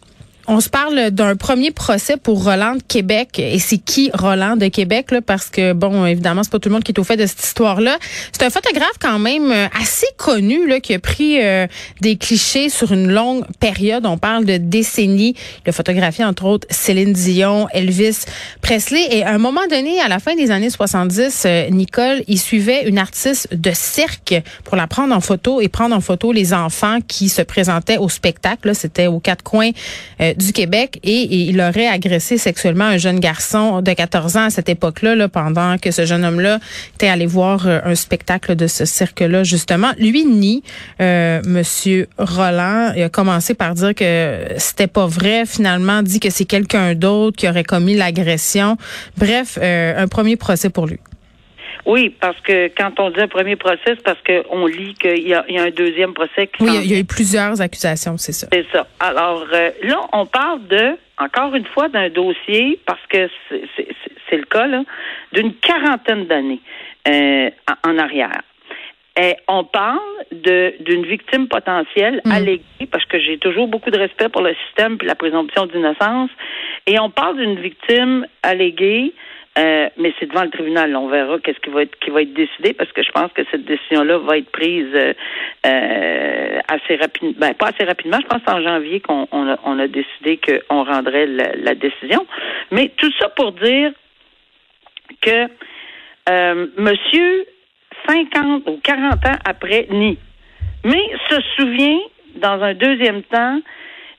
on 0.47 0.59
se 0.59 0.69
parle 0.69 1.09
d'un 1.11 1.35
premier 1.35 1.71
procès 1.71 2.17
pour 2.17 2.43
Roland 2.43 2.75
de 2.75 2.83
Québec. 2.87 3.39
Et 3.39 3.59
c'est 3.59 3.77
qui 3.77 4.11
Roland 4.13 4.55
de 4.55 4.67
Québec? 4.67 5.11
Là, 5.11 5.21
parce 5.21 5.49
que, 5.49 5.73
bon, 5.73 6.05
évidemment, 6.05 6.43
c'est 6.43 6.51
pas 6.51 6.59
tout 6.59 6.69
le 6.69 6.73
monde 6.73 6.83
qui 6.83 6.91
est 6.91 6.99
au 6.99 7.03
fait 7.03 7.17
de 7.17 7.25
cette 7.25 7.43
histoire-là. 7.43 7.97
C'est 8.31 8.43
un 8.43 8.49
photographe 8.49 8.97
quand 8.99 9.17
même 9.17 9.51
euh, 9.51 9.67
assez 9.79 10.07
connu 10.17 10.67
là, 10.67 10.79
qui 10.79 10.93
a 10.93 10.99
pris 10.99 11.41
euh, 11.41 11.67
des 12.01 12.15
clichés 12.15 12.69
sur 12.69 12.91
une 12.91 13.11
longue 13.11 13.45
période. 13.59 14.05
On 14.05 14.17
parle 14.17 14.45
de 14.45 14.57
décennies. 14.57 15.35
Il 15.65 15.69
a 15.69 15.71
photographié, 15.71 16.23
entre 16.23 16.45
autres, 16.45 16.67
Céline 16.69 17.13
Dion, 17.13 17.67
Elvis 17.73 18.25
Presley. 18.61 19.07
Et 19.11 19.23
à 19.23 19.31
un 19.31 19.39
moment 19.39 19.65
donné, 19.69 19.99
à 19.99 20.07
la 20.07 20.19
fin 20.19 20.35
des 20.35 20.51
années 20.51 20.69
70, 20.69 21.43
euh, 21.45 21.69
Nicole, 21.69 22.23
il 22.27 22.39
suivait 22.39 22.87
une 22.87 22.99
artiste 22.99 23.47
de 23.51 23.71
cirque 23.73 24.35
pour 24.63 24.75
la 24.75 24.85
prendre 24.85 25.15
en 25.15 25.21
photo 25.21 25.59
et 25.61 25.69
prendre 25.69 25.95
en 25.95 26.01
photo 26.01 26.31
les 26.31 26.53
enfants 26.53 26.99
qui 27.07 27.29
se 27.29 27.41
présentaient 27.41 27.97
au 27.97 28.09
spectacle. 28.09 28.75
C'était 28.75 29.07
aux 29.07 29.19
quatre 29.19 29.43
coins 29.43 29.71
du 30.37 30.53
Québec 30.53 30.99
et, 31.03 31.45
il 31.47 31.59
aurait 31.61 31.87
agressé 31.87 32.37
sexuellement 32.37 32.85
un 32.85 32.97
jeune 32.97 33.19
garçon 33.19 33.81
de 33.81 33.91
14 33.91 34.37
ans 34.37 34.45
à 34.45 34.49
cette 34.49 34.69
époque-là, 34.69 35.15
là, 35.15 35.27
pendant 35.27 35.77
que 35.77 35.91
ce 35.91 36.05
jeune 36.05 36.23
homme-là 36.23 36.59
était 36.95 37.07
allé 37.07 37.25
voir 37.25 37.67
euh, 37.67 37.79
un 37.83 37.95
spectacle 37.95 38.55
de 38.55 38.67
ce 38.67 38.85
cirque-là, 38.85 39.43
justement. 39.43 39.91
Lui 39.97 40.25
nie, 40.25 40.63
euh, 41.01 41.41
Monsieur 41.45 42.07
Roland, 42.17 42.93
il 42.95 43.03
a 43.03 43.09
commencé 43.09 43.53
par 43.53 43.73
dire 43.73 43.93
que 43.95 44.39
c'était 44.57 44.87
pas 44.87 45.07
vrai, 45.07 45.45
finalement 45.45 46.03
dit 46.03 46.19
que 46.19 46.29
c'est 46.29 46.45
quelqu'un 46.45 46.95
d'autre 46.95 47.37
qui 47.37 47.47
aurait 47.47 47.63
commis 47.63 47.95
l'agression. 47.95 48.77
Bref, 49.17 49.57
euh, 49.61 49.93
un 49.97 50.07
premier 50.07 50.35
procès 50.35 50.69
pour 50.69 50.87
lui. 50.87 50.99
Oui, 51.85 52.09
parce 52.19 52.39
que 52.41 52.67
quand 52.75 52.99
on 52.99 53.11
dit 53.11 53.19
un 53.19 53.27
premier 53.27 53.55
procès, 53.55 53.79
c'est 53.85 54.03
parce 54.03 54.19
qu'on 54.25 54.65
lit 54.65 54.95
qu'il 54.95 55.27
y, 55.27 55.33
a 55.33 55.45
un 55.47 55.69
deuxième 55.69 56.13
procès. 56.13 56.47
Qui 56.47 56.63
oui, 56.63 56.71
il 56.83 56.91
y 56.91 56.95
a 56.95 56.99
eu 56.99 57.05
plusieurs 57.05 57.61
accusations, 57.61 58.17
c'est 58.17 58.31
ça. 58.31 58.47
C'est 58.51 58.65
ça. 58.71 58.87
Alors 58.99 59.45
euh, 59.53 59.69
là, 59.83 60.01
on 60.11 60.25
parle 60.25 60.65
de, 60.67 60.97
encore 61.19 61.53
une 61.53 61.65
fois, 61.65 61.87
d'un 61.89 62.09
dossier, 62.09 62.79
parce 62.87 63.05
que 63.07 63.29
c'est 64.29 64.37
le 64.37 64.45
cas, 64.45 64.65
là, 64.65 64.83
d'une 65.31 65.53
quarantaine 65.53 66.25
d'années 66.25 66.61
euh, 67.07 67.49
en 67.83 67.97
arrière. 67.99 68.41
Et 69.17 69.35
on 69.47 69.63
parle 69.63 69.99
de 70.31 70.73
d'une 70.81 71.05
victime 71.05 71.47
potentielle 71.47 72.21
mm. 72.25 72.31
alléguée, 72.31 72.87
parce 72.91 73.05
que 73.05 73.19
j'ai 73.19 73.37
toujours 73.37 73.67
beaucoup 73.67 73.91
de 73.91 73.97
respect 73.97 74.29
pour 74.29 74.41
le 74.41 74.55
système 74.65 74.97
et 75.01 75.05
la 75.05 75.15
présomption 75.15 75.67
d'innocence, 75.67 76.31
et 76.87 76.99
on 76.99 77.11
parle 77.11 77.37
d'une 77.37 77.59
victime 77.59 78.25
alléguée 78.43 79.13
euh, 79.57 79.84
mais 79.97 80.13
c'est 80.19 80.27
devant 80.27 80.43
le 80.43 80.49
tribunal. 80.49 80.95
On 80.95 81.07
verra 81.07 81.39
qu'est-ce 81.39 81.59
qui 81.59 81.69
va 81.69 81.83
être 81.83 81.97
qui 81.99 82.09
va 82.09 82.21
être 82.21 82.33
décidé 82.33 82.73
parce 82.73 82.91
que 82.91 83.03
je 83.03 83.11
pense 83.11 83.31
que 83.33 83.41
cette 83.51 83.65
décision-là 83.65 84.17
va 84.19 84.37
être 84.37 84.51
prise 84.51 84.93
euh, 84.93 85.13
euh 85.65 86.59
assez 86.67 86.95
rapidement. 86.95 87.33
Ben, 87.37 87.53
pas 87.53 87.67
assez 87.67 87.83
rapidement. 87.83 88.17
Je 88.21 88.27
pense 88.27 88.41
en 88.47 88.61
janvier 88.61 88.99
qu'on 88.99 89.27
on 89.31 89.79
a, 89.79 89.87
décidé 89.87 90.39
qu'on 90.39 90.83
rendrait 90.83 91.27
la, 91.27 91.75
décision. 91.75 92.25
Mais 92.71 92.91
tout 92.97 93.11
ça 93.19 93.29
pour 93.29 93.51
dire 93.51 93.91
que 95.21 95.47
euh, 96.29 96.67
Monsieur 96.77 97.45
50 98.07 98.67
ou 98.67 98.79
40 98.83 99.13
ans 99.13 99.39
après 99.45 99.87
nie, 99.91 100.17
mais 100.83 101.03
se 101.29 101.41
souvient 101.57 101.99
dans 102.35 102.61
un 102.61 102.73
deuxième 102.73 103.23
temps 103.23 103.61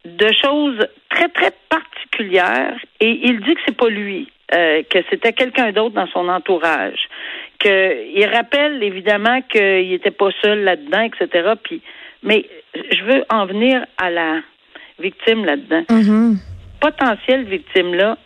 de 0.05 0.29
choses 0.41 0.87
très 1.11 1.29
très 1.29 1.53
particulières 1.69 2.79
et 3.01 3.11
il 3.25 3.41
dit 3.41 3.55
que 3.55 3.61
c'est 3.67 3.77
pas 3.77 3.89
lui. 3.89 4.29
Euh, 4.55 4.85
que 4.89 5.01
c'était 5.11 5.33
quelqu'un 5.33 5.73
d'autre 5.73 5.97
dans 5.97 6.07
son 6.07 6.29
entourage. 6.29 7.09
Que 7.59 8.07
il 8.15 8.25
rappelle 8.27 8.81
évidemment 8.81 9.41
qu'il 9.43 9.89
n'était 9.89 10.13
pas 10.13 10.29
seul 10.41 10.63
là-dedans, 10.63 11.01
etc. 11.01 11.55
Puis, 11.61 11.83
mais 12.23 12.47
je 12.75 13.03
veux 13.03 13.25
en 13.29 13.47
venir 13.47 13.85
à 13.99 14.09
la 14.09 14.41
victime 15.01 15.45
là-dedans. 15.45 15.83
Mm-hmm. 15.91 16.37
Potentielle 16.81 17.43
victime 17.47 17.93
là. 17.95 18.19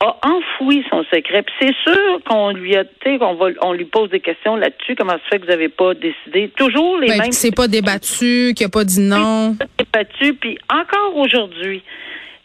a 0.00 0.16
enfoui 0.26 0.84
son 0.90 1.04
secret. 1.04 1.42
Puis 1.42 1.54
c'est 1.58 1.90
sûr 1.90 2.20
qu'on 2.28 2.50
lui 2.50 2.76
a, 2.76 2.84
qu'on 3.02 3.34
va, 3.34 3.46
on 3.62 3.72
lui 3.72 3.86
pose 3.86 4.10
des 4.10 4.20
questions 4.20 4.56
là-dessus. 4.56 4.94
Comment 4.94 5.12
ça 5.12 5.20
fait 5.30 5.38
que 5.38 5.44
vous 5.46 5.52
n'avez 5.52 5.70
pas 5.70 5.94
décidé? 5.94 6.50
Toujours 6.54 6.98
les 6.98 7.08
ben, 7.08 7.18
mêmes. 7.18 7.32
C'est 7.32 7.54
pas 7.56 7.66
débattu, 7.66 8.52
qu'il 8.54 8.66
a 8.66 8.68
pas 8.68 8.84
dit 8.84 9.00
non. 9.00 9.56
Débattu. 9.78 10.34
Puis 10.34 10.58
encore 10.68 11.16
aujourd'hui. 11.16 11.82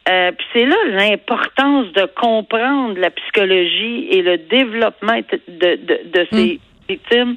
Euh, 0.07 0.31
puis 0.31 0.45
c'est 0.53 0.65
là 0.65 0.75
l'importance 0.89 1.91
de 1.93 2.05
comprendre 2.15 3.00
la 3.00 3.09
psychologie 3.09 4.07
et 4.12 4.21
le 4.21 4.38
développement 4.38 5.17
de, 5.17 5.75
de, 5.75 6.01
de 6.05 6.27
ces 6.31 6.53
mm. 6.53 6.59
victimes 6.88 7.35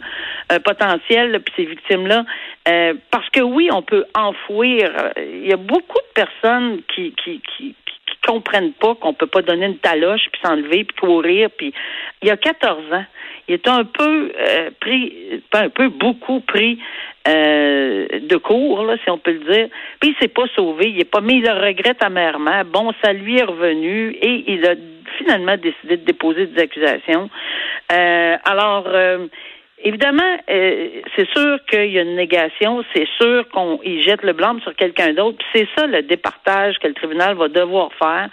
euh, 0.52 0.58
potentielles, 0.60 1.40
puis 1.40 1.54
ces 1.56 1.64
victimes-là. 1.64 2.24
Euh, 2.68 2.94
parce 3.10 3.28
que 3.30 3.40
oui, 3.40 3.70
on 3.72 3.82
peut 3.82 4.04
enfouir. 4.14 4.90
Il 5.16 5.46
y 5.46 5.52
a 5.52 5.56
beaucoup 5.56 5.98
de 5.98 6.22
personnes 6.22 6.82
qui, 6.94 7.14
qui, 7.24 7.40
qui, 7.56 7.74
comprennent 8.26 8.72
pas 8.72 8.94
qu'on 8.96 9.14
peut 9.14 9.26
pas 9.26 9.40
donner 9.40 9.66
une 9.66 9.78
taloche 9.78 10.28
puis 10.30 10.40
s'enlever 10.44 10.84
puis 10.84 10.96
courir 11.00 11.48
puis 11.56 11.72
il 12.20 12.28
y 12.28 12.30
a 12.30 12.36
14 12.36 12.92
ans 12.92 13.04
il 13.48 13.54
est 13.54 13.68
un 13.68 13.84
peu 13.84 14.32
euh, 14.38 14.70
pris 14.80 15.42
pas 15.50 15.60
un 15.60 15.68
peu 15.70 15.88
beaucoup 15.88 16.40
pris 16.40 16.78
euh, 17.28 18.06
de 18.20 18.36
cours 18.36 18.84
là 18.84 18.96
si 19.04 19.10
on 19.10 19.18
peut 19.18 19.32
le 19.32 19.52
dire. 19.52 19.68
Puis 20.00 20.10
il 20.10 20.16
s'est 20.20 20.32
pas 20.32 20.46
sauvé. 20.54 20.88
Il 20.88 21.00
est 21.00 21.10
pas 21.10 21.20
mis 21.20 21.38
il 21.38 21.42
le 21.42 21.52
regrette 21.52 22.02
amèrement. 22.02 22.62
Bon 22.66 22.92
ça 23.02 23.12
lui 23.12 23.38
est 23.38 23.44
revenu 23.44 24.10
et 24.10 24.44
il 24.52 24.66
a 24.66 24.74
finalement 25.18 25.56
décidé 25.56 25.96
de 25.96 26.04
déposer 26.04 26.46
des 26.46 26.62
accusations. 26.62 27.30
Euh, 27.92 28.36
alors 28.44 28.86
Évidemment, 29.84 30.36
euh, 30.50 30.88
c'est 31.14 31.28
sûr 31.30 31.58
qu'il 31.70 31.92
y 31.92 31.98
a 31.98 32.02
une 32.02 32.16
négation, 32.16 32.84
c'est 32.92 33.06
sûr 33.16 33.48
qu'on 33.50 33.78
jette 33.84 34.22
le 34.22 34.32
blâme 34.32 34.60
sur 34.62 34.74
quelqu'un 34.74 35.12
d'autre. 35.12 35.38
C'est 35.54 35.68
ça 35.76 35.86
le 35.86 36.02
départage 36.02 36.78
que 36.80 36.88
le 36.88 36.94
tribunal 36.94 37.36
va 37.36 37.46
devoir 37.46 37.90
faire. 37.94 38.28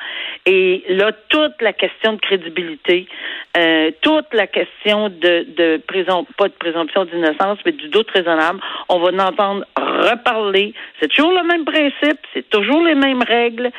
Et 0.48 0.84
là, 0.90 1.12
toute 1.30 1.62
la 1.62 1.74
question 1.74 2.14
de 2.14 2.20
crédibilité, 2.20 3.08
euh, 3.58 3.92
toute 4.02 4.34
la 4.34 4.48
question 4.48 5.10
de, 5.10 5.46
de 5.56 5.82
pas 6.36 6.48
de 6.48 6.54
présomption 6.54 7.06
d'innocence, 7.06 7.60
mais 7.64 7.74
du 7.74 7.90
doute 7.90 8.10
raisonnable, 8.10 8.60
on 8.90 9.00
va 9.00 9.12
en 9.12 9.20
entendre 9.20 9.66
reparler. 9.78 10.74
C'est 11.00 11.10
toujours 11.10 11.32
le 11.32 11.44
même 11.44 11.64
principe, 11.66 12.20
c'est 12.34 12.50
toujours 12.50 12.84
les 12.84 12.96
mêmes 12.96 13.24
règles, 13.24 13.70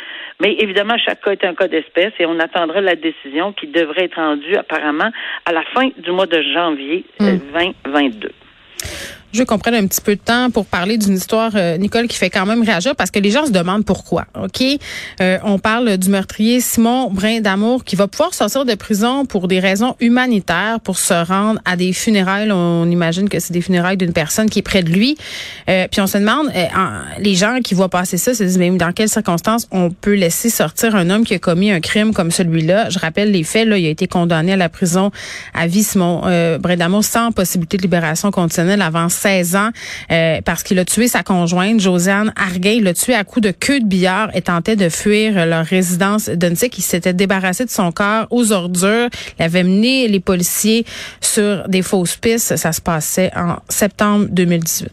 mais 0.41 0.55
évidemment, 0.59 0.97
chaque 0.99 1.23
cas 1.23 1.33
est 1.33 1.45
un 1.45 1.55
cas 1.55 1.69
d'espèce 1.69 2.13
et 2.19 2.27
on 2.27 2.39
attendra 2.39 2.81
la 2.81 2.95
décision 2.95 3.53
qui 3.53 3.67
devrait 3.67 4.05
être 4.05 4.17
rendue 4.17 4.57
apparemment 4.57 5.11
à 5.45 5.53
la 5.53 5.63
fin 5.75 5.89
du 5.97 6.11
mois 6.11 6.27
de 6.27 6.43
janvier 6.55 7.05
2022. 7.21 8.31
Je 9.37 9.43
veux 9.43 9.45
qu'on 9.45 9.59
prenne 9.59 9.75
un 9.75 9.87
petit 9.87 10.01
peu 10.01 10.17
de 10.17 10.21
temps 10.21 10.51
pour 10.51 10.65
parler 10.65 10.97
d'une 10.97 11.15
histoire, 11.15 11.51
euh, 11.57 11.77
Nicole, 11.77 12.09
qui 12.09 12.17
fait 12.17 12.31
quand 12.31 12.47
même 12.47 12.63
réagir 12.63 12.97
parce 12.97 13.11
que 13.11 13.19
les 13.19 13.31
gens 13.31 13.45
se 13.45 13.51
demandent 13.51 13.85
pourquoi. 13.85 14.25
OK? 14.43 14.63
Euh, 15.21 15.37
on 15.45 15.59
parle 15.59 15.99
du 15.99 16.09
meurtrier 16.09 16.63
Simon 16.63 17.11
Brin 17.11 17.43
d'Amour 17.43 17.85
qui 17.85 17.97
va 17.97 18.09
pouvoir 18.09 18.33
sortir 18.33 18.65
de 18.65 18.75
prison 18.75 19.27
pour 19.27 19.47
des 19.47 19.61
raisons 19.61 19.95
humanitaires 20.01 20.81
pour 20.83 20.97
se 20.97 21.13
rendre 21.13 21.61
à 21.67 21.77
des 21.77 21.93
funérailles. 21.93 22.51
On 22.51 22.91
imagine 22.91 23.29
que 23.29 23.39
c'est 23.39 23.53
des 23.53 23.61
funérailles 23.61 23.99
d'une 23.99 24.15
personne 24.15 24.49
qui 24.49 24.61
est 24.61 24.63
près 24.63 24.83
de 24.83 24.89
lui. 24.89 25.19
Euh, 25.69 25.87
puis 25.91 26.01
on 26.01 26.07
se 26.07 26.17
demande, 26.17 26.51
les 27.19 27.35
gens 27.35 27.59
qui 27.63 27.75
voient 27.75 27.91
passer 27.91 28.17
ça 28.17 28.33
se 28.33 28.43
disent, 28.43 28.57
mais 28.57 28.71
dans 28.71 28.93
quelles 28.93 29.11
circonstances 29.11 29.69
on 29.71 29.91
peut 29.91 30.15
laisser 30.15 30.49
sortir 30.49 30.97
un 30.97 31.11
homme 31.11 31.27
qui 31.27 31.35
a 31.35 31.39
commis 31.39 31.71
un 31.71 31.81
crime 31.81 32.15
comme 32.15 32.31
celui-là? 32.31 32.89
Je 32.89 32.99
rappelle 32.99 33.33
les 33.33 33.45
faits. 33.45 33.69
Là, 33.69 33.77
il 33.77 33.85
a 33.85 33.91
été 33.91 34.07
condamné 34.07 34.55
à 34.55 34.57
la 34.57 34.71
prison 34.71 35.11
à 35.53 35.67
vie, 35.67 35.83
Simon 35.83 36.21
Brin 36.59 36.77
d'Amour, 36.77 37.05
sans 37.05 37.33
possibilité 37.33 37.77
de 37.77 37.83
libération 37.83 38.31
conditionnelle 38.31 38.81
avant 38.81 39.11
16 39.27 39.57
ans 39.57 39.71
euh, 40.13 40.41
parce 40.45 40.63
qu'il 40.63 40.79
a 40.79 40.85
tué 40.85 41.09
sa 41.09 41.25
conjointe, 41.25 41.81
Josiane 41.81 42.33
Arguin. 42.37 42.71
Il 42.71 42.85
l'a 42.85 42.95
tué 42.95 43.13
à 43.15 43.25
coups 43.25 43.45
de 43.45 43.51
queue 43.51 43.81
de 43.81 43.85
billard 43.85 44.29
et 44.35 44.43
tentait 44.43 44.77
de 44.77 44.89
fuir 44.89 45.47
leur 45.47 45.65
résidence 45.65 46.29
d'Untic. 46.29 46.79
Il 46.79 46.83
s'était 46.83 47.13
débarrassé 47.13 47.65
de 47.65 47.71
son 47.71 47.91
corps 47.91 48.29
aux 48.31 48.53
ordures. 48.53 49.09
Il 49.39 49.43
avait 49.43 49.65
mené 49.65 50.07
les 50.07 50.21
policiers 50.21 50.85
sur 51.21 51.69
des 51.69 51.83
fausses 51.83 52.17
pistes. 52.17 52.57
Ça 52.57 52.71
se 52.71 52.81
passait 52.81 53.33
en 53.35 53.57
septembre 53.69 54.27
2018. 54.31 54.93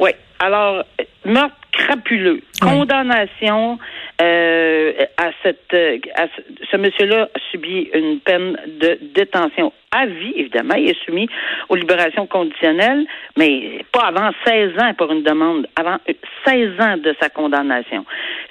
Oui. 0.00 0.10
Alors, 0.40 0.84
meurtre 1.24 1.54
crapuleux, 1.70 2.40
condamnation 2.60 3.78
euh, 4.20 4.92
à 5.18 5.30
cette 5.42 5.74
à 6.14 6.26
ce, 6.70 6.76
monsieur-là 6.76 7.28
a 7.34 7.38
subi 7.50 7.90
une 7.92 8.20
peine 8.20 8.56
de 8.66 8.98
détention 9.14 9.72
à 9.92 10.06
vie, 10.06 10.32
évidemment. 10.36 10.74
Il 10.74 10.90
est 10.90 11.04
soumis 11.04 11.28
aux 11.68 11.76
libérations 11.76 12.26
conditionnelles, 12.26 13.06
mais 13.36 13.84
pas 13.92 14.06
avant 14.06 14.30
16 14.46 14.78
ans 14.78 14.94
pour 14.94 15.12
une 15.12 15.22
demande, 15.22 15.66
avant 15.76 15.98
16 16.46 16.80
ans 16.80 16.96
de 16.96 17.14
sa 17.20 17.28
condamnation. 17.28 18.04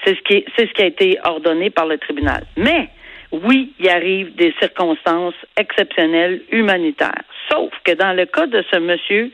C'est 0.04 0.16
ce 0.16 0.22
qui 0.22 0.46
c'est 0.56 0.68
ce 0.68 0.74
qui 0.74 0.84
a 0.84 0.88
été 0.88 1.18
ordonné 1.24 1.70
par 1.72 1.88
le 1.88 1.98
tribunal. 1.98 2.44
Mais 2.58 2.90
oui, 3.32 3.74
il 3.80 3.90
arrive 3.90 4.36
des 4.36 4.54
circonstances 4.60 5.36
exceptionnelles 5.58 6.42
humanitaires. 6.52 7.24
Sauf 7.52 7.72
que 7.84 7.94
dans 7.94 8.14
le 8.14 8.26
cas 8.26 8.48
de 8.48 8.64
ce 8.72 8.80
monsieur, 8.80 9.32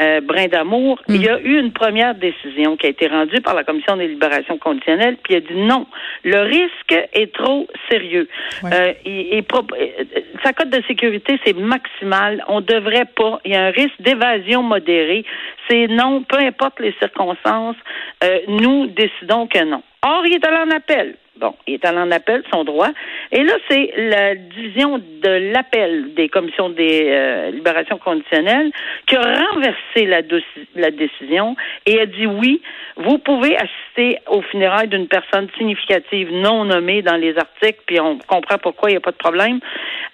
euh, 0.00 0.20
Brin 0.20 0.46
d'Amour, 0.46 1.00
il 1.08 1.22
y 1.22 1.28
a 1.28 1.40
eu 1.40 1.58
une 1.58 1.72
première 1.72 2.14
décision 2.14 2.76
qui 2.76 2.86
a 2.86 2.90
été 2.90 3.08
rendue 3.08 3.40
par 3.40 3.54
la 3.54 3.64
Commission 3.64 3.96
des 3.96 4.08
libérations 4.08 4.58
conditionnelles, 4.58 5.16
puis 5.22 5.34
il 5.34 5.36
a 5.36 5.40
dit 5.40 5.60
non, 5.60 5.86
le 6.24 6.40
risque 6.40 7.08
est 7.12 7.34
trop 7.34 7.66
sérieux. 7.90 8.28
Euh, 8.64 8.92
et, 9.04 9.38
euh, 9.38 10.04
sa 10.44 10.52
cote 10.52 10.70
de 10.70 10.82
sécurité, 10.86 11.38
c'est 11.44 11.56
maximal. 11.56 12.44
On 12.48 12.60
devrait 12.60 13.08
pas. 13.16 13.40
Il 13.44 13.52
y 13.52 13.56
a 13.56 13.66
un 13.66 13.70
risque 13.70 14.00
d'évasion 14.00 14.62
modérée. 14.62 15.24
C'est 15.68 15.86
non, 15.88 16.22
peu 16.22 16.38
importe 16.38 16.80
les 16.80 16.94
circonstances, 16.98 17.76
euh, 18.24 18.38
nous 18.48 18.86
décidons 18.86 19.46
que 19.46 19.64
non. 19.64 19.82
Or, 20.02 20.24
il 20.26 20.34
est 20.34 20.46
allé 20.46 20.56
en 20.58 20.70
appel. 20.70 21.16
Bon, 21.38 21.54
il 21.68 21.74
est 21.74 21.84
allé 21.84 21.98
en 21.98 22.10
appel, 22.10 22.42
son 22.52 22.64
droit. 22.64 22.88
Et 23.30 23.44
là, 23.44 23.52
c'est 23.70 23.92
la 23.96 24.34
division 24.34 24.98
de 24.98 25.52
l'appel 25.52 26.14
des 26.14 26.28
commissions 26.28 26.68
des 26.68 27.10
euh, 27.12 27.50
libérations 27.52 27.98
conditionnelles 27.98 28.72
qui 29.06 29.14
a 29.14 29.22
renversé 29.22 30.06
la, 30.06 30.90
décision 30.90 31.54
et 31.86 32.00
a 32.00 32.06
dit 32.06 32.26
oui, 32.26 32.60
vous 32.96 33.18
pouvez 33.18 33.56
assister 33.56 34.18
aux 34.26 34.42
funérailles 34.42 34.88
d'une 34.88 35.06
personne 35.06 35.48
significative 35.56 36.32
non 36.32 36.64
nommée 36.64 37.02
dans 37.02 37.16
les 37.16 37.38
articles, 37.38 37.82
puis 37.86 38.00
on 38.00 38.18
comprend 38.18 38.58
pourquoi 38.58 38.90
il 38.90 38.94
n'y 38.94 38.98
a 38.98 39.00
pas 39.00 39.12
de 39.12 39.16
problème. 39.16 39.60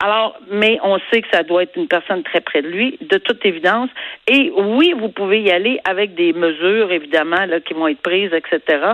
Alors, 0.00 0.36
mais 0.50 0.78
on 0.82 0.98
sait 1.10 1.22
que 1.22 1.28
ça 1.32 1.42
doit 1.42 1.62
être 1.62 1.76
une 1.76 1.88
personne 1.88 2.22
très 2.22 2.42
près 2.42 2.60
de 2.60 2.68
lui, 2.68 2.98
de 3.00 3.16
toute 3.16 3.46
évidence. 3.46 3.88
Et 4.28 4.52
oui, 4.54 4.92
vous 4.98 5.08
pouvez 5.08 5.40
y 5.40 5.50
aller 5.50 5.80
avec 5.88 6.14
des 6.14 6.34
mesures, 6.34 6.92
évidemment, 6.92 7.46
qui 7.64 7.72
vont 7.72 7.88
être 7.88 8.02
prises, 8.02 8.32
etc. 8.34 8.92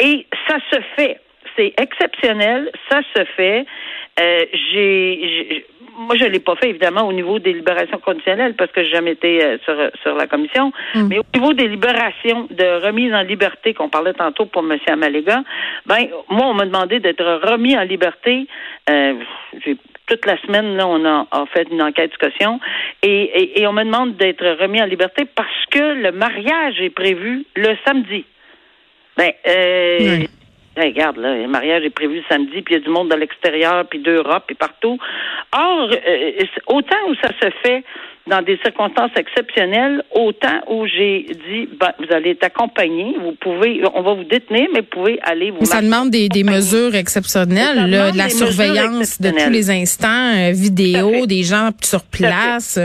Et 0.00 0.26
ça 0.46 0.58
se 0.70 0.78
fait 0.96 1.18
c'est 1.56 1.74
exceptionnel, 1.80 2.70
ça 2.90 3.00
se 3.14 3.24
fait. 3.36 3.66
Euh, 4.20 4.44
j'ai, 4.72 5.64
moi, 5.96 6.16
je 6.16 6.24
l'ai 6.24 6.40
pas 6.40 6.56
fait 6.56 6.70
évidemment 6.70 7.06
au 7.06 7.12
niveau 7.12 7.38
des 7.38 7.52
libérations 7.52 7.98
conditionnelles 7.98 8.54
parce 8.54 8.70
que 8.72 8.82
j'ai 8.82 8.90
jamais 8.90 9.12
été 9.12 9.42
euh, 9.42 9.58
sur, 9.64 9.76
sur 10.02 10.14
la 10.14 10.26
commission, 10.26 10.72
hmm. 10.94 11.08
mais 11.08 11.18
au 11.18 11.24
niveau 11.34 11.52
des 11.52 11.68
libérations 11.68 12.46
de 12.50 12.84
remise 12.84 13.12
en 13.14 13.22
liberté 13.22 13.74
qu'on 13.74 13.88
parlait 13.88 14.14
tantôt 14.14 14.46
pour 14.46 14.62
M. 14.62 14.78
Amalega, 14.86 15.42
ben 15.86 16.08
moi, 16.28 16.46
on 16.46 16.54
m'a 16.54 16.66
demandé 16.66 17.00
d'être 17.00 17.24
remis 17.24 17.76
en 17.76 17.82
liberté. 17.82 18.46
Euh, 18.90 19.14
toute 20.06 20.26
la 20.26 20.36
semaine, 20.42 20.76
là, 20.76 20.86
on 20.86 21.04
a, 21.04 21.26
fait 21.54 21.68
une 21.70 21.80
enquête 21.80 22.12
de 22.12 22.16
caution 22.16 22.60
et, 23.02 23.60
et, 23.60 23.66
on 23.66 23.72
me 23.72 23.84
demande 23.84 24.16
d'être 24.16 24.44
remis 24.60 24.82
en 24.82 24.86
liberté 24.86 25.24
parce 25.24 25.66
que 25.70 25.94
le 25.94 26.12
mariage 26.12 26.80
est 26.80 26.90
prévu 26.90 27.46
le 27.54 27.76
samedi. 27.86 28.24
Ben, 29.16 29.30
euh, 29.46 30.24
regarde, 30.76 31.18
là, 31.18 31.34
le 31.34 31.48
mariage 31.48 31.84
est 31.84 31.90
prévu 31.90 32.22
samedi, 32.28 32.62
puis 32.62 32.74
il 32.74 32.78
y 32.78 32.80
a 32.80 32.84
du 32.84 32.90
monde 32.90 33.10
de 33.10 33.16
l'extérieur, 33.16 33.86
puis 33.88 33.98
d'Europe, 33.98 34.44
puis 34.46 34.56
partout. 34.56 34.98
Or, 35.52 35.90
euh, 35.90 36.44
autant 36.66 36.96
où 37.08 37.14
ça 37.16 37.28
se 37.40 37.50
fait 37.62 37.84
dans 38.26 38.40
des 38.40 38.58
circonstances 38.62 39.10
exceptionnelles, 39.16 40.02
autant 40.14 40.60
où 40.68 40.86
j'ai 40.86 41.26
dit, 41.28 41.68
ben, 41.78 41.92
vous 41.98 42.14
allez 42.14 42.30
être 42.30 42.44
accompagné, 42.44 43.16
vous 43.20 43.32
pouvez, 43.32 43.82
on 43.92 44.02
va 44.02 44.14
vous 44.14 44.24
détenir, 44.24 44.68
mais 44.72 44.80
vous 44.80 44.86
pouvez 44.86 45.18
aller 45.22 45.50
vous. 45.50 45.64
ça 45.64 45.82
demande 45.82 46.10
des, 46.10 46.28
des 46.28 46.44
mesures 46.44 46.94
exceptionnelles, 46.94 47.90
de 47.90 48.16
la 48.16 48.28
surveillance 48.28 49.20
de 49.20 49.30
tous 49.30 49.50
les 49.50 49.70
instants, 49.70 50.34
euh, 50.36 50.52
vidéo, 50.52 51.26
des 51.26 51.42
gens 51.42 51.70
sur 51.82 52.04
place. 52.04 52.78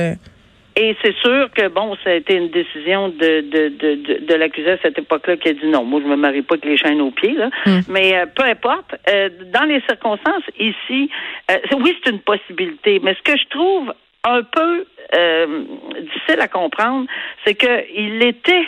Et 0.79 0.96
c'est 1.03 1.15
sûr 1.17 1.50
que, 1.55 1.67
bon, 1.69 1.96
ça 2.03 2.12
a 2.12 2.13
été 2.13 2.36
une 2.36 2.50
décision 2.50 3.10
de, 3.10 3.41
de, 3.41 3.69
de, 3.69 4.25
de, 4.25 4.36
l'accusé 4.36 4.72
à 4.72 4.77
cette 4.77 5.00
époque-là 5.00 5.36
qui 5.38 5.50
a 5.50 5.53
dit 5.53 5.65
non, 5.65 5.84
moi, 5.84 6.00
je 6.03 6.07
me 6.07 6.15
marie 6.15 6.43
pas 6.43 6.53
avec 6.53 6.65
les 6.65 6.77
chaînes 6.77 7.01
aux 7.01 7.10
pieds, 7.10 7.34
là. 7.34 7.50
Hmm. 7.65 7.79
Mais 7.89 8.15
euh, 8.15 8.27
peu 8.27 8.43
importe. 8.43 8.96
Euh, 9.10 9.29
dans 9.51 9.63
les 9.63 9.81
circonstances, 9.81 10.43
ici, 10.60 11.10
euh, 11.50 11.57
oui, 11.79 11.98
c'est 12.03 12.12
une 12.12 12.19
possibilité. 12.19 13.00
Mais 13.01 13.15
ce 13.15 13.24
que 13.24 13.38
je 13.38 13.48
trouve 13.50 13.91
un 14.24 14.43
peu 14.43 14.86
difficile 16.01 16.41
à 16.41 16.48
comprendre, 16.48 17.07
c'est 17.46 17.55
qu'il 17.55 18.22
était 18.22 18.65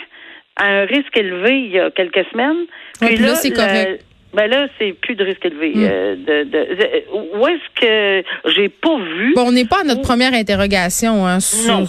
à 0.56 0.66
un 0.66 0.84
risque 0.86 1.16
élevé 1.16 1.60
il 1.60 1.70
y 1.70 1.78
a 1.78 1.90
quelques 1.90 2.26
semaines. 2.32 2.66
Puis 3.00 3.16
là, 3.18 3.34
c'est 3.36 3.52
correct 3.52 4.04
ben 4.32 4.48
là, 4.48 4.68
c'est 4.78 4.92
plus 4.92 5.14
de 5.16 5.24
risque 5.24 5.44
élevé. 5.44 5.72
Hmm. 5.74 5.88
Euh, 5.90 6.16
de, 6.16 6.44
de, 6.44 7.38
où 7.38 7.46
est-ce 7.46 7.80
que 7.80 8.28
j'ai 8.50 8.68
pas 8.68 8.96
vu 8.96 9.34
Bon, 9.34 9.48
on 9.48 9.52
n'est 9.52 9.64
pas 9.64 9.80
à 9.80 9.84
notre 9.84 10.02
première 10.02 10.34
interrogation 10.34 11.26
hein, 11.26 11.40
sur 11.40 11.72
non, 11.72 11.80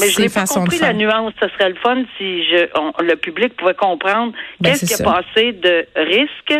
mais 0.00 0.08
je 0.08 0.20
n'ai 0.20 0.28
pas 0.28 0.46
compris 0.46 0.78
la 0.78 0.92
nuance. 0.92 1.32
Ce 1.40 1.48
serait 1.48 1.68
le 1.68 1.74
fun 1.76 2.02
si 2.16 2.44
je, 2.44 2.66
le 3.02 3.16
public 3.16 3.54
pouvait 3.56 3.74
comprendre 3.74 4.32
ben, 4.60 4.70
qu'est-ce 4.70 4.86
qui 4.86 5.02
a 5.02 5.04
passé 5.04 5.52
de 5.52 5.86
risque, 5.96 6.54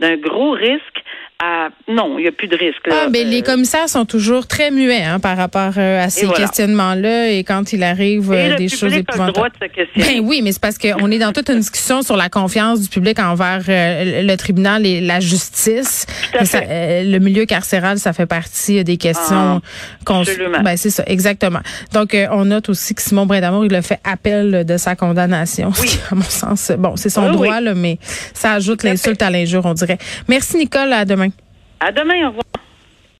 d'un 0.00 0.16
gros 0.16 0.50
risque, 0.50 1.02
à 1.42 1.68
non, 1.88 2.16
il 2.18 2.22
n'y 2.22 2.28
a 2.28 2.32
plus 2.32 2.46
de 2.48 2.56
risque. 2.56 2.86
Là. 2.86 2.94
Ah, 3.04 3.08
ben, 3.10 3.26
les 3.28 3.40
Euh, 3.40 3.42
commissaires 3.42 3.88
sont 3.88 4.04
toujours 4.04 4.46
très 4.46 4.70
muets 4.70 5.02
hein, 5.02 5.18
par 5.18 5.36
rapport 5.36 5.72
euh, 5.76 6.04
à 6.04 6.08
ces 6.08 6.26
voilà. 6.26 6.40
questionnements-là 6.44 7.30
et 7.32 7.42
quand 7.44 7.72
il 7.72 7.82
arrive 7.82 8.32
et 8.32 8.36
euh, 8.36 8.48
le 8.50 8.54
des 8.56 8.64
public 8.66 8.78
choses 8.78 8.92
a 8.92 8.94
le 8.96 9.00
épouvantables. 9.02 9.32
droit 9.34 9.48
de 9.48 9.54
se 9.60 9.72
questionner. 9.72 10.20
Ben 10.20 10.26
oui, 10.26 10.40
mais 10.42 10.52
c'est 10.52 10.60
parce 10.62 10.78
qu'on 10.78 11.10
est 11.10 11.18
dans 11.18 11.32
toute 11.32 11.50
une 11.50 11.58
discussion 11.58 12.02
sur 12.02 12.16
la 12.16 12.28
confiance 12.28 12.80
du 12.80 12.88
public 12.88 13.18
envers 13.18 13.62
le 13.66 14.36
tribunal 14.36 14.86
et 14.86 15.00
la 15.00 15.20
justice. 15.20 16.06
Tout 16.32 16.38
à 16.38 16.44
Ça, 16.44 16.60
fait. 16.62 17.04
le 17.04 17.18
milieu 17.18 17.44
carcéral, 17.46 17.98
ça 17.98 18.12
fait 18.12 18.26
partie 18.26 18.82
des 18.84 18.96
questions 18.96 19.60
qu'on 20.04 20.22
s- 20.22 20.28
absolument. 20.30 20.60
Ben 20.62 20.76
c'est 20.76 20.90
ça, 20.90 21.02
exactement. 21.06 21.60
Donc 21.92 22.16
on 22.30 22.44
note 22.46 22.68
aussi 22.68 22.94
que 22.94 23.02
Simon 23.02 23.26
Brindamour, 23.26 23.66
il 23.66 23.74
a 23.74 23.82
fait 23.82 23.98
appel 24.04 24.64
de 24.64 24.76
sa 24.76 24.94
condamnation. 24.96 25.72
Ce 25.74 25.82
qui, 25.82 25.98
à 26.10 26.14
mon 26.14 26.22
sens, 26.22 26.72
bon, 26.78 26.96
c'est 26.96 27.10
son 27.10 27.22
Oui, 27.22 27.28
oui. 27.30 27.34
droit 27.48 27.60
là, 27.60 27.74
mais 27.74 27.98
ça 28.32 28.52
ajoute 28.52 28.82
l'insulte 28.84 29.20
à 29.20 29.30
l'injure, 29.30 29.62
on 29.66 29.74
dirait. 29.74 29.98
Merci 30.28 30.56
Nicole, 30.58 30.92
à 30.92 31.04
demain. 31.04 31.28
À 31.80 31.92
demain, 31.92 32.24
au 32.24 32.28
revoir. 32.28 32.63